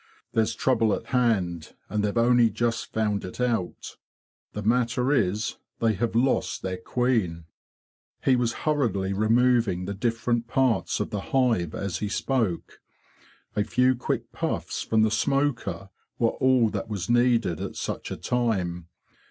There's 0.33 0.55
trouble 0.55 0.95
at 0.95 1.05
hand, 1.13 1.75
and 1.87 2.03
they've 2.03 2.17
only 2.17 2.49
just 2.49 2.91
found 2.91 3.23
it 3.23 3.39
out. 3.39 3.97
The 4.53 4.63
matter 4.63 5.11
is, 5.11 5.57
they 5.79 5.93
have 5.93 6.15
lost 6.15 6.63
their 6.63 6.77
queen." 6.79 7.43
He 8.23 8.35
was 8.35 8.51
hurriedly 8.65 9.13
removing 9.13 9.85
the 9.85 9.93
different 9.93 10.47
parts 10.47 10.99
of 10.99 11.11
the 11.11 11.21
hive 11.21 11.75
as 11.75 11.99
he 11.99 12.09
spoke. 12.09 12.81
A 13.55 13.63
few 13.63 13.93
quick 13.93 14.31
puffs 14.31 14.81
from 14.81 15.03
the 15.03 15.11
smoker 15.11 15.91
were 16.17 16.29
all 16.31 16.69
that 16.69 16.89
was 16.89 17.07
needed 17.07 17.61
at 17.61 17.75
such 17.75 18.09
a 18.09 18.17
time. 18.17 18.87